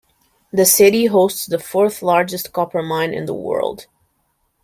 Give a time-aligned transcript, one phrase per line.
[0.51, 3.85] The city hosts the fourth largest copper mine in the world.